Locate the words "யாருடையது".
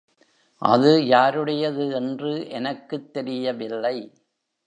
1.05-1.91